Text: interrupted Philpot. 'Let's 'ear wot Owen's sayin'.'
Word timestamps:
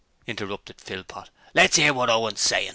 interrupted 0.25 0.81
Philpot. 0.81 1.29
'Let's 1.53 1.77
'ear 1.77 1.93
wot 1.93 2.09
Owen's 2.09 2.41
sayin'.' 2.41 2.69